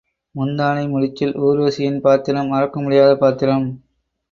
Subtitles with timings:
[0.35, 3.67] முந்தானை முடிச்சில் ஊர்வசியின் பாத்திரம் மறக்க முடியாத பாத்திரம்.